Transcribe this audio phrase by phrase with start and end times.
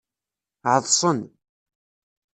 [0.71, 1.19] Ɛeḍsen.